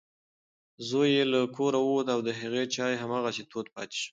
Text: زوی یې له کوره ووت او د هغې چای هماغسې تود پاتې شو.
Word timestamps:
زوی 0.87 1.09
یې 1.17 1.23
له 1.33 1.41
کوره 1.55 1.79
ووت 1.83 2.07
او 2.13 2.19
د 2.27 2.29
هغې 2.39 2.63
چای 2.75 2.93
هماغسې 3.03 3.43
تود 3.51 3.65
پاتې 3.75 3.97
شو. 4.01 4.09